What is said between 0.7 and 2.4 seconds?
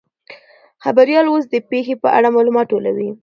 خبریال اوس د پیښې په اړه